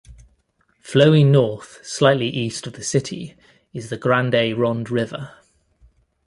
Flowing 0.79 1.31
north 1.31 1.79
slightly 1.85 2.27
east 2.27 2.65
of 2.65 2.73
the 2.73 2.81
city 2.83 3.35
is 3.71 3.91
the 3.91 3.97
Grande 3.97 4.57
Ronde 4.57 4.89
River. 4.89 5.33